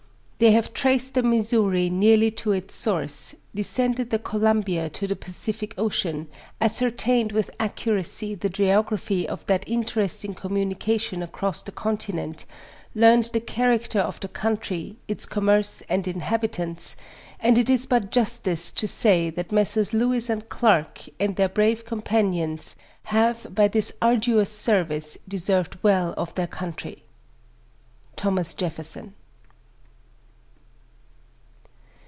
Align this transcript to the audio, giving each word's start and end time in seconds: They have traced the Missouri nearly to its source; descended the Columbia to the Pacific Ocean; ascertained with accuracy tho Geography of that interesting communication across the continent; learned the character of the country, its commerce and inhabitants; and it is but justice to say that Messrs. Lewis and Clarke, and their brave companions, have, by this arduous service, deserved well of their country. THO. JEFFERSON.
They 0.43 0.53
have 0.53 0.73
traced 0.73 1.13
the 1.13 1.21
Missouri 1.21 1.87
nearly 1.91 2.31
to 2.41 2.51
its 2.51 2.73
source; 2.73 3.35
descended 3.53 4.09
the 4.09 4.17
Columbia 4.17 4.89
to 4.89 5.05
the 5.05 5.15
Pacific 5.15 5.75
Ocean; 5.77 6.25
ascertained 6.59 7.31
with 7.31 7.51
accuracy 7.59 8.33
tho 8.33 8.47
Geography 8.49 9.29
of 9.29 9.45
that 9.45 9.63
interesting 9.69 10.33
communication 10.33 11.21
across 11.21 11.61
the 11.61 11.71
continent; 11.71 12.45
learned 12.95 13.25
the 13.25 13.39
character 13.39 13.99
of 13.99 14.19
the 14.19 14.27
country, 14.27 14.95
its 15.07 15.27
commerce 15.27 15.83
and 15.87 16.07
inhabitants; 16.07 16.95
and 17.39 17.55
it 17.59 17.69
is 17.69 17.85
but 17.85 18.09
justice 18.09 18.71
to 18.71 18.87
say 18.87 19.29
that 19.29 19.51
Messrs. 19.51 19.93
Lewis 19.93 20.27
and 20.27 20.49
Clarke, 20.49 21.03
and 21.19 21.35
their 21.35 21.49
brave 21.49 21.85
companions, 21.85 22.75
have, 23.03 23.45
by 23.53 23.67
this 23.67 23.93
arduous 24.01 24.51
service, 24.51 25.19
deserved 25.27 25.77
well 25.83 26.15
of 26.17 26.33
their 26.33 26.47
country. 26.47 27.03
THO. 28.17 28.41
JEFFERSON. 28.57 29.13